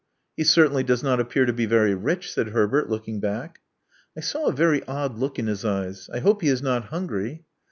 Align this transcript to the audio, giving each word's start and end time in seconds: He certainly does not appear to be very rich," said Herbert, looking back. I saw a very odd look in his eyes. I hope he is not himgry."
He 0.35 0.45
certainly 0.45 0.83
does 0.83 1.03
not 1.03 1.19
appear 1.19 1.45
to 1.45 1.53
be 1.53 1.67
very 1.67 1.93
rich," 1.93 2.33
said 2.33 2.47
Herbert, 2.47 2.89
looking 2.89 3.19
back. 3.19 3.61
I 4.17 4.21
saw 4.21 4.47
a 4.47 4.51
very 4.51 4.83
odd 4.87 5.19
look 5.19 5.37
in 5.37 5.45
his 5.45 5.63
eyes. 5.63 6.09
I 6.11 6.17
hope 6.21 6.41
he 6.41 6.47
is 6.49 6.63
not 6.63 6.89
himgry." 6.89 7.43